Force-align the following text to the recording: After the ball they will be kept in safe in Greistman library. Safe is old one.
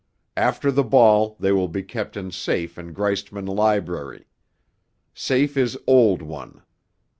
After 0.35 0.71
the 0.71 0.83
ball 0.83 1.35
they 1.39 1.51
will 1.51 1.67
be 1.67 1.83
kept 1.83 2.17
in 2.17 2.31
safe 2.31 2.79
in 2.79 2.91
Greistman 2.91 3.45
library. 3.45 4.25
Safe 5.13 5.55
is 5.55 5.77
old 5.85 6.23
one. 6.23 6.63